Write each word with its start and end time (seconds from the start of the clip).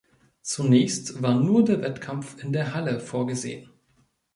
Zunächst 0.41 1.21
war 1.21 1.35
nur 1.35 1.63
der 1.63 1.83
Wettkampf 1.83 2.41
in 2.41 2.51
der 2.51 2.73
Halle 2.73 2.99
vorgesehen. 2.99 3.69